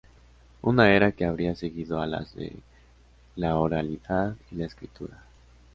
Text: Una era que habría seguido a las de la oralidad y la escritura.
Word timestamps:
Una 0.63 0.91
era 0.95 1.11
que 1.11 1.25
habría 1.25 1.53
seguido 1.53 2.01
a 2.01 2.07
las 2.07 2.33
de 2.33 2.57
la 3.35 3.55
oralidad 3.57 4.35
y 4.49 4.55
la 4.55 4.65
escritura. 4.65 5.23